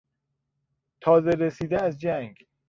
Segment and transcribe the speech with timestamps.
[1.01, 2.45] تازه رسیده از جنگ